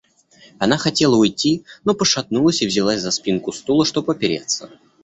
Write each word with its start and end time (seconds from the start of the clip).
Она 0.57 0.79
хотела 0.79 1.15
уйти, 1.15 1.63
но 1.85 1.93
пошатнулась 1.93 2.63
и 2.63 2.65
взялась 2.65 3.01
за 3.01 3.11
спинку 3.11 3.51
стула, 3.51 3.85
чтоб 3.85 4.09
опереться. 4.09 4.71